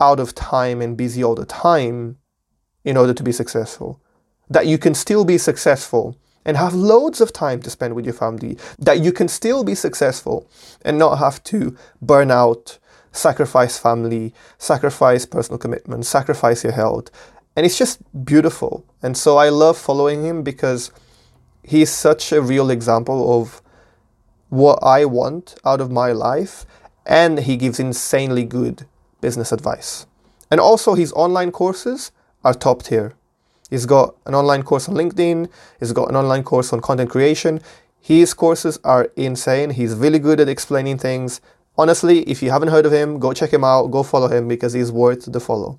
out 0.00 0.18
of 0.18 0.34
time 0.34 0.80
and 0.80 0.96
busy 0.96 1.22
all 1.22 1.34
the 1.34 1.44
time 1.44 2.18
in 2.84 2.96
order 2.96 3.14
to 3.14 3.22
be 3.22 3.32
successful. 3.32 4.00
That 4.48 4.66
you 4.66 4.78
can 4.78 4.94
still 4.94 5.24
be 5.24 5.38
successful 5.38 6.16
and 6.44 6.56
have 6.56 6.74
loads 6.74 7.20
of 7.20 7.32
time 7.32 7.60
to 7.62 7.70
spend 7.70 7.94
with 7.94 8.04
your 8.04 8.14
family. 8.14 8.58
That 8.78 9.00
you 9.00 9.12
can 9.12 9.28
still 9.28 9.64
be 9.64 9.74
successful 9.74 10.50
and 10.84 10.98
not 10.98 11.18
have 11.18 11.42
to 11.44 11.76
burn 12.00 12.30
out, 12.30 12.78
sacrifice 13.12 13.78
family, 13.78 14.34
sacrifice 14.58 15.26
personal 15.26 15.58
commitment, 15.58 16.06
sacrifice 16.06 16.64
your 16.64 16.72
health. 16.72 17.10
And 17.54 17.66
it's 17.66 17.78
just 17.78 18.00
beautiful. 18.24 18.84
And 19.02 19.16
so 19.16 19.36
I 19.36 19.50
love 19.50 19.76
following 19.76 20.24
him 20.24 20.42
because 20.42 20.90
he's 21.62 21.90
such 21.90 22.32
a 22.32 22.42
real 22.42 22.70
example 22.70 23.40
of 23.40 23.62
what 24.48 24.78
I 24.82 25.04
want 25.04 25.54
out 25.64 25.80
of 25.80 25.90
my 25.90 26.12
life, 26.12 26.66
and 27.06 27.40
he 27.40 27.56
gives 27.56 27.80
insanely 27.80 28.44
good 28.44 28.86
business 29.20 29.52
advice. 29.52 30.06
And 30.50 30.60
also, 30.60 30.94
his 30.94 31.12
online 31.12 31.52
courses 31.52 32.12
are 32.44 32.52
top 32.52 32.82
tier. 32.82 33.14
He's 33.70 33.86
got 33.86 34.14
an 34.26 34.34
online 34.34 34.62
course 34.62 34.88
on 34.88 34.94
LinkedIn, 34.94 35.48
he's 35.80 35.92
got 35.92 36.10
an 36.10 36.16
online 36.16 36.42
course 36.42 36.72
on 36.72 36.80
content 36.80 37.10
creation. 37.10 37.60
His 38.02 38.34
courses 38.34 38.80
are 38.82 39.12
insane. 39.14 39.70
He's 39.70 39.94
really 39.94 40.18
good 40.18 40.40
at 40.40 40.48
explaining 40.48 40.98
things. 40.98 41.40
Honestly, 41.78 42.22
if 42.22 42.42
you 42.42 42.50
haven't 42.50 42.68
heard 42.68 42.84
of 42.84 42.92
him, 42.92 43.20
go 43.20 43.32
check 43.32 43.52
him 43.52 43.62
out, 43.62 43.92
go 43.92 44.02
follow 44.02 44.26
him 44.26 44.48
because 44.48 44.72
he's 44.72 44.90
worth 44.90 45.30
the 45.32 45.38
follow. 45.38 45.78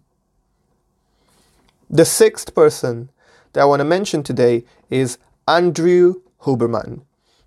The 1.90 2.06
sixth 2.06 2.56
person 2.56 3.10
that 3.52 3.62
I 3.62 3.66
want 3.66 3.82
to 3.82 3.86
mention 3.86 4.24
today 4.24 4.64
is 4.90 5.18
Andrew 5.48 6.22
Huberman. 6.42 7.02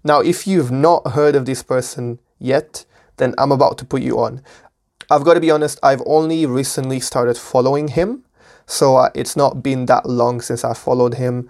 Now, 0.05 0.21
if 0.21 0.47
you've 0.47 0.71
not 0.71 1.13
heard 1.13 1.35
of 1.35 1.47
this 1.47 1.63
person 1.63 2.19
yet, 2.39 2.85
then 3.17 3.35
I'm 3.39 3.53
about 3.53 3.79
to 3.79 3.85
put 3.85 4.03
you 4.03 4.19
on. 4.19 4.43
I've 5.11 5.25
got 5.25 5.35
to 5.35 5.41
be 5.41 5.51
honest, 5.51 5.79
I've 5.83 6.03
only 6.05 6.47
recently 6.47 7.01
started 7.01 7.37
following 7.37 7.89
him, 7.89 8.25
so 8.67 8.97
uh, 8.97 9.11
it's 9.15 9.37
not 9.37 9.63
been 9.63 9.87
that 9.87 10.07
long 10.07 10.41
since 10.41 10.65
I 10.65 10.75
followed 10.75 11.15
him. 11.15 11.49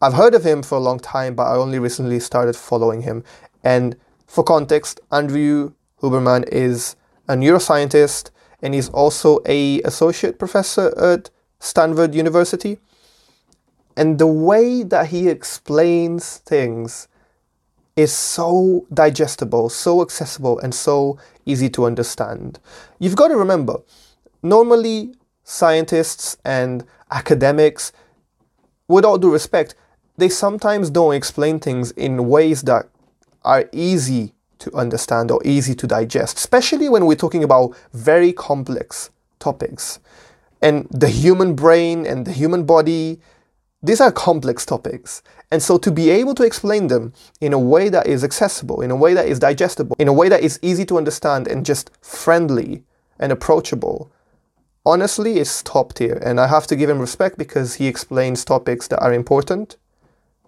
I've 0.00 0.14
heard 0.14 0.34
of 0.34 0.44
him 0.44 0.62
for 0.62 0.76
a 0.76 0.80
long 0.80 0.98
time, 0.98 1.34
but 1.34 1.44
I 1.44 1.56
only 1.56 1.78
recently 1.78 2.20
started 2.20 2.56
following 2.56 3.02
him. 3.02 3.24
And 3.62 3.96
for 4.26 4.44
context, 4.44 5.00
Andrew 5.10 5.72
Huberman 6.00 6.48
is 6.48 6.96
a 7.28 7.34
neuroscientist 7.34 8.30
and 8.62 8.74
he's 8.74 8.88
also 8.90 9.40
a 9.46 9.80
associate 9.82 10.38
professor 10.38 10.96
at 10.98 11.30
Stanford 11.60 12.14
University. 12.14 12.78
And 13.96 14.18
the 14.18 14.26
way 14.26 14.82
that 14.82 15.06
he 15.06 15.28
explains 15.28 16.38
things 16.38 17.08
is 17.96 18.12
so 18.12 18.86
digestible, 18.92 19.70
so 19.70 20.02
accessible, 20.02 20.58
and 20.58 20.74
so 20.74 21.18
easy 21.46 21.70
to 21.70 21.86
understand. 21.86 22.58
You've 22.98 23.16
got 23.16 23.28
to 23.28 23.36
remember, 23.36 23.78
normally 24.42 25.14
scientists 25.44 26.36
and 26.44 26.84
academics, 27.10 27.92
with 28.86 29.04
all 29.04 29.16
due 29.16 29.32
respect, 29.32 29.74
they 30.18 30.28
sometimes 30.28 30.90
don't 30.90 31.14
explain 31.14 31.58
things 31.58 31.90
in 31.92 32.28
ways 32.28 32.62
that 32.62 32.88
are 33.44 33.68
easy 33.72 34.34
to 34.58 34.74
understand 34.74 35.30
or 35.30 35.40
easy 35.44 35.74
to 35.74 35.86
digest, 35.86 36.36
especially 36.36 36.88
when 36.88 37.06
we're 37.06 37.14
talking 37.14 37.44
about 37.44 37.74
very 37.92 38.32
complex 38.32 39.10
topics. 39.38 40.00
And 40.60 40.86
the 40.90 41.08
human 41.08 41.54
brain 41.54 42.06
and 42.06 42.26
the 42.26 42.32
human 42.32 42.64
body 42.64 43.20
these 43.86 44.00
are 44.00 44.10
complex 44.10 44.66
topics. 44.66 45.22
And 45.50 45.62
so 45.62 45.78
to 45.78 45.92
be 45.92 46.10
able 46.10 46.34
to 46.34 46.42
explain 46.42 46.88
them 46.88 47.12
in 47.40 47.52
a 47.52 47.58
way 47.58 47.88
that 47.88 48.06
is 48.06 48.24
accessible, 48.24 48.80
in 48.80 48.90
a 48.90 48.96
way 48.96 49.14
that 49.14 49.26
is 49.26 49.38
digestible, 49.38 49.94
in 49.98 50.08
a 50.08 50.12
way 50.12 50.28
that 50.28 50.42
is 50.42 50.58
easy 50.60 50.84
to 50.86 50.98
understand 50.98 51.46
and 51.46 51.64
just 51.64 51.90
friendly 52.02 52.82
and 53.18 53.30
approachable, 53.30 54.10
honestly 54.84 55.38
is 55.38 55.62
top 55.62 55.94
tier. 55.94 56.20
And 56.24 56.40
I 56.40 56.48
have 56.48 56.66
to 56.66 56.76
give 56.76 56.90
him 56.90 56.98
respect 56.98 57.38
because 57.38 57.74
he 57.74 57.86
explains 57.86 58.44
topics 58.44 58.88
that 58.88 59.00
are 59.00 59.12
important. 59.12 59.76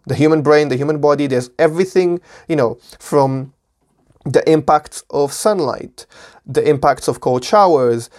The 0.07 0.17
human 0.17 0.43
brain, 0.43 0.69
the 0.69 0.77
human 0.77 1.01
body, 1.01 1.27
there's 1.27 1.51
everything, 1.59 2.21
you 2.49 2.57
know, 2.57 2.79
from 2.99 3.53
the 4.25 4.49
impacts 4.51 5.05
of 5.11 5.33
sunlight, 5.33 6.07
the 6.45 6.69
impacts 6.69 7.07
of 7.09 7.21
cold 7.21 7.45
showers, 7.45 8.11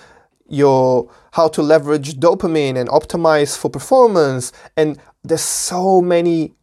your 0.49 1.09
how 1.33 1.47
to 1.47 1.61
leverage 1.61 2.15
dopamine 2.15 2.75
and 2.77 2.89
optimize 2.89 3.57
for 3.57 3.69
performance 3.69 4.51
and 4.75 4.99
there's 5.23 5.41
so 5.41 6.01
many 6.01 6.53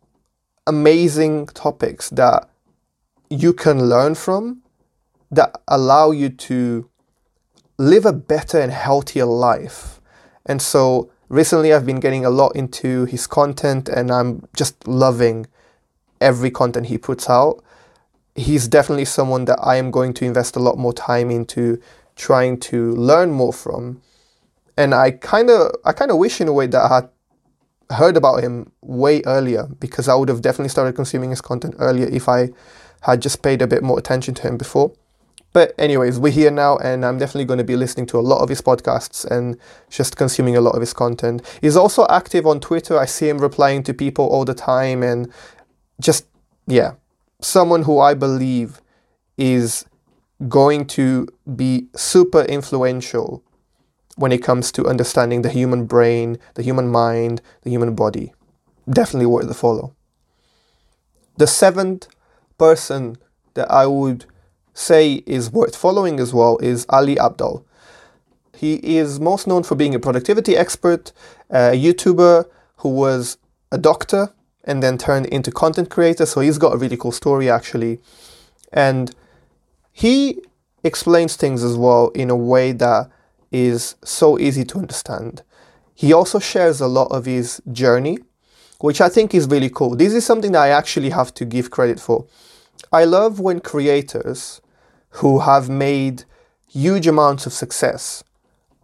amazing 0.66 1.46
topics 1.46 2.10
that 2.10 2.48
you 3.30 3.52
can 3.52 3.88
learn 3.88 4.14
from 4.14 4.62
that 5.30 5.60
allow 5.68 6.10
you 6.10 6.28
to 6.28 6.88
live 7.78 8.06
a 8.06 8.12
better 8.12 8.60
and 8.60 8.72
healthier 8.72 9.26
life. 9.26 10.00
And 10.44 10.62
so 10.62 11.10
recently 11.28 11.72
I've 11.72 11.86
been 11.86 12.00
getting 12.00 12.25
a 12.25 12.30
lot 12.30 12.56
into 12.56 13.04
his 13.04 13.26
content 13.26 13.88
and 13.88 14.10
I'm 14.10 14.46
just 14.54 14.86
loving 14.86 15.46
every 16.20 16.50
content 16.50 16.86
he 16.86 16.98
puts 16.98 17.28
out. 17.28 17.62
He's 18.34 18.68
definitely 18.68 19.04
someone 19.04 19.44
that 19.46 19.58
I 19.62 19.76
am 19.76 19.90
going 19.90 20.14
to 20.14 20.25
invest 20.25 20.56
a 20.56 20.60
lot 20.60 20.78
more 20.78 20.92
time 20.92 21.30
into 21.30 21.80
trying 22.14 22.58
to 22.60 22.92
learn 22.92 23.30
more 23.30 23.52
from. 23.52 24.02
And 24.76 24.94
I 24.94 25.10
kind 25.10 25.50
of 25.50 25.72
I 25.84 25.92
kind 25.92 26.10
of 26.10 26.18
wish 26.18 26.40
in 26.40 26.48
a 26.48 26.52
way 26.52 26.66
that 26.66 26.82
I 26.82 26.94
had 26.96 27.08
heard 27.90 28.16
about 28.16 28.42
him 28.42 28.72
way 28.80 29.22
earlier 29.26 29.68
because 29.80 30.08
I 30.08 30.14
would 30.14 30.28
have 30.28 30.42
definitely 30.42 30.70
started 30.70 30.94
consuming 30.94 31.30
his 31.30 31.40
content 31.40 31.74
earlier 31.78 32.06
if 32.08 32.28
I 32.28 32.50
had 33.02 33.22
just 33.22 33.42
paid 33.42 33.62
a 33.62 33.66
bit 33.66 33.82
more 33.82 33.98
attention 33.98 34.34
to 34.34 34.42
him 34.42 34.56
before. 34.56 34.92
But, 35.52 35.74
anyways, 35.78 36.18
we're 36.18 36.32
here 36.32 36.50
now, 36.50 36.76
and 36.76 37.02
I'm 37.02 37.16
definitely 37.16 37.46
going 37.46 37.58
to 37.58 37.64
be 37.64 37.76
listening 37.76 38.04
to 38.08 38.18
a 38.18 38.20
lot 38.20 38.42
of 38.42 38.50
his 38.50 38.60
podcasts 38.60 39.24
and 39.24 39.56
just 39.88 40.16
consuming 40.16 40.54
a 40.54 40.60
lot 40.60 40.74
of 40.74 40.80
his 40.80 40.92
content. 40.92 41.40
He's 41.62 41.76
also 41.76 42.06
active 42.10 42.46
on 42.46 42.60
Twitter. 42.60 42.98
I 42.98 43.06
see 43.06 43.30
him 43.30 43.38
replying 43.38 43.82
to 43.84 43.94
people 43.94 44.26
all 44.26 44.44
the 44.44 44.52
time, 44.52 45.02
and 45.02 45.32
just, 45.98 46.26
yeah, 46.66 46.94
someone 47.40 47.84
who 47.84 47.98
I 47.98 48.12
believe 48.12 48.82
is 49.38 49.86
going 50.46 50.86
to 50.88 51.26
be 51.54 51.86
super 51.96 52.42
influential 52.42 53.42
when 54.16 54.32
it 54.32 54.42
comes 54.42 54.73
to 54.73 54.87
understanding 54.87 55.42
the 55.42 55.50
human 55.50 55.87
brain, 55.87 56.38
the 56.54 56.62
human 56.62 56.88
mind, 56.88 57.40
the 57.62 57.70
human 57.70 57.94
body. 57.94 58.32
Definitely 58.88 59.26
worth 59.26 59.49
the 59.49 59.54
follow. 59.54 59.94
The 61.37 61.46
seventh 61.46 62.08
person 62.58 63.16
that 63.54 63.70
I 63.70 63.87
would 63.87 64.25
say 64.75 65.23
is 65.26 65.50
worth 65.50 65.76
following 65.76 66.18
as 66.18 66.32
well 66.32 66.58
is 66.58 66.87
Ali 66.88 67.16
Abdaal. 67.16 67.64
He 68.56 68.75
is 68.96 69.20
most 69.20 69.46
known 69.46 69.62
for 69.62 69.75
being 69.75 69.94
a 69.94 69.99
productivity 69.99 70.56
expert, 70.56 71.12
a 71.50 71.73
YouTuber 71.73 72.46
who 72.78 72.88
was 72.88 73.37
a 73.70 73.78
doctor 73.78 74.32
and 74.64 74.82
then 74.82 74.96
turned 74.96 75.26
into 75.26 75.50
content 75.50 75.90
creator. 75.90 76.25
So 76.25 76.40
he's 76.40 76.58
got 76.58 76.75
a 76.75 76.78
really 76.78 76.96
cool 76.96 77.12
story 77.12 77.50
actually. 77.50 78.00
And 78.73 79.14
he 79.92 80.42
explains 80.82 81.37
things 81.37 81.62
as 81.62 81.76
well 81.76 82.08
in 82.08 82.30
a 82.30 82.37
way 82.37 82.73
that 82.73 83.11
is 83.50 83.96
so 84.04 84.38
easy 84.38 84.64
to 84.64 84.78
understand. 84.78 85.42
He 85.94 86.12
also 86.12 86.38
shares 86.38 86.80
a 86.80 86.86
lot 86.86 87.10
of 87.10 87.24
his 87.24 87.62
journey, 87.72 88.18
which 88.80 89.00
I 89.00 89.08
think 89.08 89.34
is 89.34 89.48
really 89.48 89.70
cool. 89.70 89.96
This 89.96 90.12
is 90.12 90.26
something 90.26 90.52
that 90.52 90.62
I 90.62 90.68
actually 90.68 91.10
have 91.10 91.32
to 91.34 91.44
give 91.44 91.70
credit 91.70 91.98
for. 91.98 92.26
I 92.92 93.04
love 93.04 93.40
when 93.40 93.60
creators 93.60 94.60
who 95.10 95.40
have 95.40 95.70
made 95.70 96.24
huge 96.68 97.06
amounts 97.06 97.46
of 97.46 97.52
success 97.52 98.22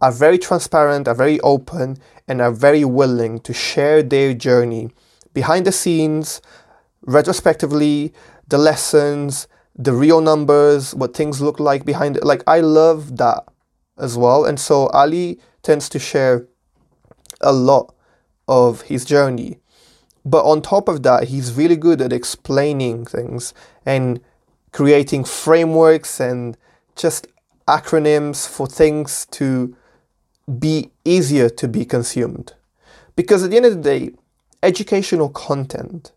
are 0.01 0.11
very 0.11 0.37
transparent, 0.37 1.07
are 1.07 1.15
very 1.15 1.39
open, 1.41 1.97
and 2.27 2.41
are 2.41 2.51
very 2.51 2.83
willing 2.83 3.39
to 3.41 3.53
share 3.53 4.01
their 4.01 4.33
journey 4.33 4.89
behind 5.33 5.65
the 5.65 5.71
scenes, 5.71 6.41
retrospectively, 7.01 8.13
the 8.47 8.57
lessons, 8.57 9.47
the 9.75 9.93
real 9.93 10.21
numbers, 10.21 10.93
what 10.95 11.15
things 11.15 11.41
look 11.41 11.59
like 11.59 11.85
behind 11.85 12.17
it. 12.17 12.23
Like, 12.25 12.43
I 12.47 12.59
love 12.59 13.17
that 13.17 13.43
as 13.97 14.17
well. 14.17 14.45
And 14.45 14.59
so 14.59 14.87
Ali 14.87 15.39
tends 15.61 15.89
to 15.89 15.99
share 15.99 16.47
a 17.41 17.51
lot 17.51 17.93
of 18.47 18.81
his 18.83 19.05
journey. 19.05 19.59
But 20.25 20.45
on 20.45 20.61
top 20.61 20.87
of 20.87 21.03
that, 21.03 21.25
he's 21.25 21.53
really 21.53 21.75
good 21.75 22.01
at 22.01 22.13
explaining 22.13 23.05
things 23.05 23.53
and 23.85 24.21
creating 24.71 25.25
frameworks 25.25 26.19
and 26.19 26.57
just 26.95 27.27
acronyms 27.67 28.47
for 28.47 28.67
things 28.67 29.25
to 29.31 29.75
be 30.59 30.91
easier 31.05 31.49
to 31.49 31.67
be 31.67 31.85
consumed. 31.85 32.53
Because 33.15 33.43
at 33.43 33.51
the 33.51 33.57
end 33.57 33.65
of 33.65 33.75
the 33.75 33.81
day, 33.81 34.11
educational 34.61 35.29
content 35.29 36.11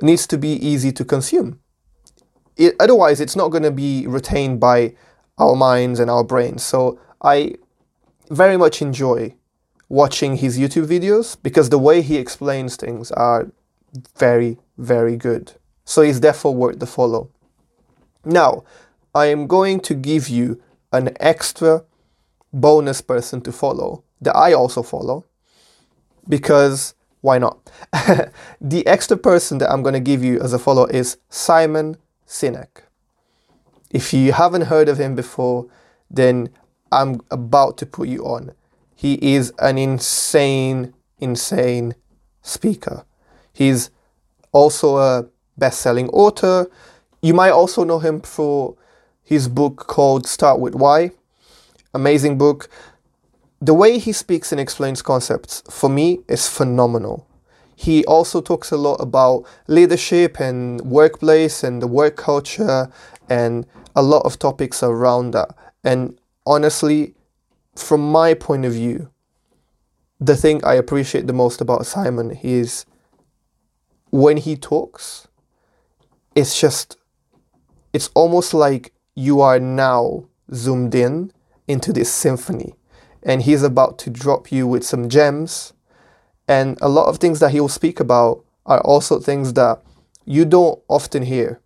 needs 0.00 0.26
to 0.26 0.38
be 0.38 0.52
easy 0.66 0.92
to 0.92 1.04
consume. 1.04 1.58
It, 2.56 2.74
otherwise, 2.78 3.20
it's 3.20 3.36
not 3.36 3.48
going 3.48 3.62
to 3.62 3.70
be 3.70 4.06
retained 4.06 4.60
by 4.60 4.94
our 5.38 5.56
minds 5.56 6.00
and 6.00 6.10
our 6.10 6.24
brains. 6.24 6.62
So 6.62 6.98
I 7.22 7.54
very 8.30 8.56
much 8.56 8.82
enjoy 8.82 9.34
watching 9.88 10.36
his 10.36 10.58
YouTube 10.58 10.86
videos 10.86 11.36
because 11.42 11.68
the 11.68 11.78
way 11.78 12.02
he 12.02 12.16
explains 12.16 12.76
things 12.76 13.10
are 13.12 13.50
very, 14.16 14.58
very 14.78 15.16
good. 15.16 15.52
So 15.84 16.02
he's 16.02 16.20
therefore 16.20 16.54
worth 16.54 16.78
the 16.78 16.86
follow. 16.86 17.30
Now, 18.24 18.64
I 19.14 19.26
am 19.26 19.46
going 19.46 19.80
to 19.80 19.94
give 19.94 20.28
you 20.28 20.62
an 20.92 21.14
extra 21.20 21.84
bonus 22.52 23.00
person 23.00 23.40
to 23.42 23.52
follow 23.52 24.04
that 24.20 24.36
I 24.36 24.52
also 24.52 24.82
follow 24.82 25.24
because 26.28 26.94
why 27.20 27.38
not? 27.38 27.58
the 28.60 28.86
extra 28.86 29.16
person 29.16 29.58
that 29.58 29.70
I'm 29.70 29.82
going 29.82 29.94
to 29.94 30.00
give 30.00 30.24
you 30.24 30.40
as 30.40 30.52
a 30.52 30.58
follow 30.58 30.86
is 30.86 31.18
Simon 31.28 31.96
Sinek. 32.26 32.82
If 33.92 34.14
you 34.14 34.32
haven't 34.32 34.62
heard 34.62 34.88
of 34.88 34.98
him 34.98 35.14
before, 35.14 35.66
then 36.10 36.48
I'm 36.90 37.20
about 37.30 37.76
to 37.78 37.86
put 37.86 38.08
you 38.08 38.24
on. 38.24 38.52
He 38.94 39.34
is 39.34 39.52
an 39.58 39.76
insane, 39.78 40.94
insane 41.18 41.94
speaker. 42.40 43.04
He's 43.52 43.90
also 44.50 44.96
a 44.96 45.26
best 45.58 45.80
selling 45.80 46.08
author. 46.08 46.70
You 47.20 47.34
might 47.34 47.50
also 47.50 47.84
know 47.84 47.98
him 47.98 48.22
for 48.22 48.76
his 49.22 49.46
book 49.46 49.86
called 49.86 50.26
Start 50.26 50.58
with 50.58 50.74
Why. 50.74 51.12
Amazing 51.92 52.38
book. 52.38 52.68
The 53.60 53.74
way 53.74 53.98
he 53.98 54.12
speaks 54.12 54.52
and 54.52 54.60
explains 54.60 55.02
concepts, 55.02 55.62
for 55.70 55.88
me, 55.90 56.20
is 56.28 56.48
phenomenal. 56.48 57.26
He 57.82 58.04
also 58.04 58.40
talks 58.40 58.70
a 58.70 58.76
lot 58.76 58.94
about 59.00 59.44
leadership 59.66 60.38
and 60.38 60.80
workplace 60.82 61.64
and 61.64 61.82
the 61.82 61.88
work 61.88 62.14
culture 62.14 62.88
and 63.28 63.66
a 63.96 64.02
lot 64.04 64.24
of 64.24 64.38
topics 64.38 64.84
around 64.84 65.32
that. 65.32 65.48
And 65.82 66.16
honestly, 66.46 67.16
from 67.74 68.00
my 68.12 68.34
point 68.34 68.64
of 68.66 68.74
view, 68.74 69.10
the 70.20 70.36
thing 70.36 70.64
I 70.64 70.74
appreciate 70.74 71.26
the 71.26 71.32
most 71.32 71.60
about 71.60 71.84
Simon 71.84 72.38
is 72.44 72.86
when 74.12 74.36
he 74.36 74.54
talks, 74.54 75.26
it's 76.36 76.60
just 76.60 76.96
it's 77.92 78.10
almost 78.14 78.54
like 78.54 78.92
you 79.16 79.40
are 79.40 79.58
now 79.58 80.28
zoomed 80.54 80.94
in 80.94 81.32
into 81.66 81.92
this 81.92 82.12
symphony 82.12 82.74
and 83.24 83.42
he's 83.42 83.64
about 83.64 83.98
to 83.98 84.10
drop 84.10 84.52
you 84.52 84.68
with 84.68 84.84
some 84.84 85.08
gems 85.08 85.71
and 86.52 86.78
a 86.82 86.88
lot 86.88 87.06
of 87.08 87.16
things 87.16 87.40
that 87.40 87.52
he'll 87.52 87.76
speak 87.80 87.98
about 87.98 88.44
are 88.66 88.82
also 88.82 89.18
things 89.18 89.54
that 89.54 89.82
you 90.26 90.44
don't 90.44 90.78
often 90.86 91.22
hear 91.22 91.60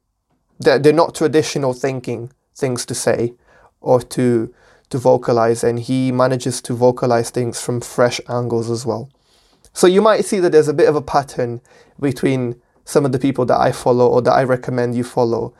that 0.61 0.83
they're 0.83 0.93
not 0.93 1.15
traditional 1.15 1.75
thinking 1.75 2.31
things 2.55 2.87
to 2.87 2.95
say 2.95 3.35
or 3.81 4.01
to 4.01 4.55
to 4.91 4.99
vocalize. 4.99 5.65
And 5.65 5.81
he 5.81 6.13
manages 6.13 6.63
to 6.63 6.73
vocalize 6.75 7.31
things 7.31 7.61
from 7.61 7.81
fresh 7.81 8.21
angles 8.29 8.71
as 8.71 8.87
well. 8.87 9.11
So 9.73 9.89
you 9.89 10.01
might 10.01 10.25
see 10.25 10.39
that 10.39 10.53
there's 10.53 10.69
a 10.69 10.81
bit 10.81 10.89
of 10.89 10.95
a 10.95 11.03
pattern 11.03 11.61
between 11.99 12.41
some 12.85 13.05
of 13.05 13.11
the 13.11 13.19
people 13.19 13.45
that 13.47 13.61
I 13.61 13.73
follow 13.73 14.07
or 14.07 14.23
that 14.23 14.33
I 14.33 14.45
recommend 14.45 14.95
you 14.95 15.03
follow. 15.03 15.53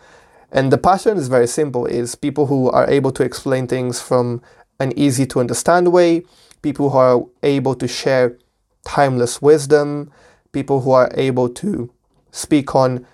And 0.53 0.73
the 0.73 0.79
pattern 0.79 1.19
is 1.19 1.27
very 1.27 1.49
simple 1.49 1.85
is 1.87 2.15
people 2.15 2.47
who 2.47 2.71
are 2.71 2.89
able 2.89 3.11
to 3.13 3.25
explain 3.25 3.67
things 3.67 4.01
from 4.01 4.41
an 4.79 4.97
easy 4.97 5.27
to 5.27 5.41
understand 5.41 5.93
way, 5.93 6.23
people 6.63 6.91
who 6.91 6.99
are 6.99 7.25
able 7.43 7.75
to 7.75 7.89
share 7.89 8.39
timeless 8.87 9.43
wisdom, 9.43 10.11
people 10.53 10.81
who 10.81 10.93
are 10.93 11.11
able 11.15 11.51
to 11.51 11.91
speak 12.31 12.75
on 12.75 13.05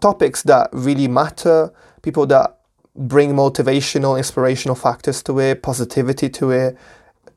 topics 0.00 0.42
that 0.44 0.68
really 0.72 1.06
matter, 1.06 1.72
people 2.02 2.26
that 2.26 2.58
bring 2.96 3.32
motivational, 3.34 4.16
inspirational 4.16 4.74
factors 4.74 5.22
to 5.22 5.38
it, 5.38 5.62
positivity 5.62 6.28
to 6.28 6.50
it. 6.50 6.76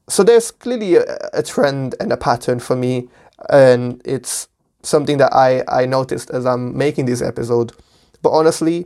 So 0.09 0.23
there's 0.23 0.49
clearly 0.49 0.95
a, 0.95 1.03
a 1.33 1.43
trend 1.43 1.95
and 1.99 2.11
a 2.11 2.17
pattern 2.17 2.59
for 2.59 2.75
me, 2.75 3.09
and 3.49 4.01
it's 4.05 4.47
something 4.81 5.17
that 5.17 5.33
I, 5.33 5.63
I 5.67 5.85
noticed 5.85 6.31
as 6.31 6.45
I'm 6.45 6.75
making 6.77 7.05
this 7.05 7.21
episode. 7.21 7.73
But 8.21 8.31
honestly, 8.31 8.85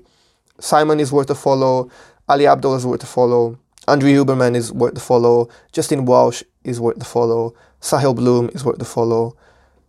Simon 0.60 1.00
is 1.00 1.12
worth 1.12 1.30
a 1.30 1.36
follow. 1.36 1.90
Ali 2.28 2.46
Abdaal 2.46 2.76
is 2.76 2.86
worth 2.86 3.04
a 3.04 3.08
follow. 3.08 3.58
Andrew 3.88 4.10
Huberman 4.12 4.56
is 4.56 4.74
worth 4.74 4.96
the 4.96 5.00
follow. 5.00 5.48
Justin 5.72 6.06
Welsh 6.06 6.44
is 6.64 6.80
worth 6.82 7.00
the 7.00 7.06
follow. 7.06 7.56
Sahil 7.82 8.16
Bloom 8.16 8.50
is 8.54 8.64
worth 8.64 8.80
the 8.80 8.86
follow. 8.86 9.36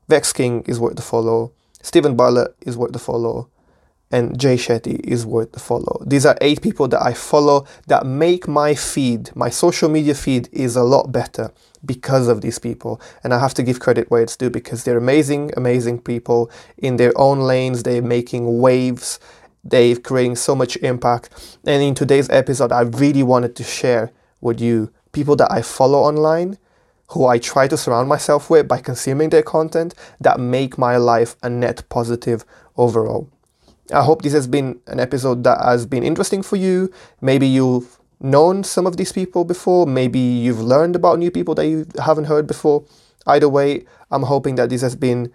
Vex 0.09 0.33
King 0.33 0.63
is 0.67 0.79
worth 0.81 0.97
the 0.97 1.03
follow. 1.03 1.53
Steven 1.83 2.17
Bartlett 2.17 2.55
is 2.61 2.77
worth 2.77 2.93
the 2.93 2.99
follow. 2.99 3.49
And 4.11 4.39
Jay 4.41 4.57
Shetty 4.57 5.01
is 5.01 5.27
worth 5.27 5.53
the 5.53 5.61
follow. 5.61 6.03
These 6.07 6.25
are 6.25 6.39
eight 6.41 6.63
people 6.63 6.89
that 6.89 7.03
I 7.03 7.13
follow 7.13 7.67
that 7.89 8.07
make 8.07 8.49
my 8.49 8.75
feed, 8.75 9.31
my 9.37 9.51
social 9.51 9.91
media 9.91 10.15
feed, 10.15 10.49
is 10.51 10.77
a 10.77 10.83
lot 10.83 11.13
better 11.13 11.53
because 11.85 12.27
of 12.27 12.41
these 12.41 12.59
people. 12.59 13.03
And 13.23 13.35
I 13.35 13.39
have 13.39 13.53
to 13.55 13.63
give 13.63 13.81
credit 13.81 14.11
where 14.11 14.23
it's 14.23 14.35
due 14.35 14.49
because 14.49 14.85
they're 14.85 14.97
amazing, 14.97 15.51
amazing 15.59 16.01
people 16.01 16.51
in 16.79 16.97
their 16.97 17.13
own 17.17 17.41
lanes. 17.41 17.83
They're 17.83 18.01
making 18.01 18.61
waves 18.61 19.21
they're 19.65 19.97
creating 19.97 20.37
so 20.37 20.55
much 20.55 20.77
impact. 20.79 21.59
And 21.67 21.83
in 21.83 21.95
today's 21.95 22.31
episode, 22.31 22.73
I 22.73 22.83
really 22.83 23.23
wanted 23.23 23.57
to 23.57 23.65
share 23.65 24.11
with 24.41 24.61
you 24.61 24.91
people 25.13 25.37
that 25.37 25.51
I 25.51 25.63
follow 25.63 25.99
online, 25.99 26.59
who 27.11 27.27
I 27.27 27.39
try 27.39 27.69
to 27.69 27.77
surround 27.77 28.09
myself 28.09 28.51
with 28.51 28.69
by 28.69 28.79
consuming 28.79 29.31
their 29.31 29.43
content 29.43 29.95
that 30.21 30.39
make 30.39 30.77
my 30.77 30.97
life 30.97 31.37
a 31.43 31.49
net 31.49 31.83
positive 31.89 32.45
overall. 32.77 33.29
I 33.93 34.03
hope 34.03 34.23
this 34.23 34.35
has 34.35 34.47
been 34.47 34.81
an 34.87 35.01
episode 35.01 35.45
that 35.45 35.63
has 35.63 35.87
been 35.87 36.03
interesting 36.03 36.43
for 36.43 36.57
you. 36.57 36.93
Maybe 37.23 37.47
you've 37.47 37.99
known 38.21 38.63
some 38.63 38.87
of 38.87 38.97
these 38.97 39.13
people 39.13 39.45
before, 39.45 39.87
maybe 39.87 40.19
you've 40.19 40.61
learned 40.61 40.97
about 40.97 41.19
new 41.19 41.31
people 41.31 41.55
that 41.55 41.67
you 41.67 41.87
haven't 42.03 42.25
heard 42.25 42.47
before. 42.47 42.85
Either 43.27 43.49
way, 43.49 43.87
I'm 44.11 44.25
hoping 44.25 44.57
that 44.57 44.71
this 44.71 44.83
has 44.83 44.95
been 44.95 45.33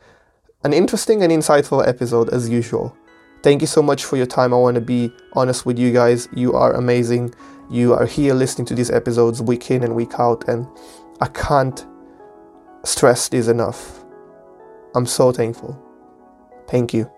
an 0.64 0.74
interesting 0.74 1.24
and 1.24 1.32
insightful 1.32 1.88
episode 1.88 2.30
as 2.30 2.50
usual. 2.50 2.96
Thank 3.42 3.62
you 3.62 3.68
so 3.68 3.82
much 3.82 4.06
for 4.06 4.18
your 4.18 4.26
time. 4.26 4.54
I 4.54 4.58
want 4.58 4.76
to 4.76 4.82
be 4.82 5.12
honest 5.34 5.66
with 5.66 5.78
you 5.78 5.92
guys. 5.92 6.30
You 6.34 6.54
are 6.54 6.74
amazing. 6.74 7.34
You 7.70 7.94
are 7.94 8.06
here 8.06 8.34
listening 8.34 8.66
to 8.68 8.76
these 8.76 8.92
episodes 8.92 9.42
week 9.42 9.72
in 9.72 9.84
and 9.84 9.96
week 9.96 10.20
out, 10.20 10.48
and 10.48 10.68
I 11.24 11.28
can't 11.28 11.86
stress 12.84 13.30
this 13.30 13.48
enough. 13.48 14.04
I'm 14.94 15.06
so 15.06 15.32
thankful. 15.32 15.82
Thank 16.68 16.94
you. 16.94 17.10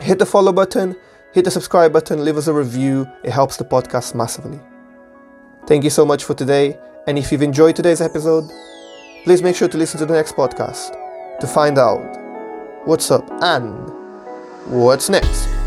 Hit 0.00 0.18
the 0.18 0.26
follow 0.26 0.52
button, 0.52 0.96
hit 1.32 1.44
the 1.44 1.50
subscribe 1.52 1.92
button, 1.92 2.24
leave 2.24 2.36
us 2.36 2.48
a 2.48 2.52
review. 2.52 3.06
It 3.22 3.30
helps 3.30 3.58
the 3.58 3.64
podcast 3.64 4.16
massively. 4.16 4.58
Thank 5.68 5.84
you 5.84 5.90
so 5.90 6.04
much 6.04 6.24
for 6.24 6.34
today. 6.34 6.76
And 7.06 7.16
if 7.16 7.30
you've 7.30 7.42
enjoyed 7.42 7.76
today's 7.76 8.00
episode, 8.00 8.50
please 9.22 9.44
make 9.44 9.54
sure 9.54 9.68
to 9.68 9.78
listen 9.78 10.00
to 10.00 10.06
the 10.06 10.14
next 10.14 10.34
podcast 10.34 11.38
to 11.38 11.46
find 11.46 11.78
out 11.78 12.02
what's 12.84 13.12
up 13.12 13.30
and 13.42 13.88
what's 14.66 15.08
next. 15.08 15.61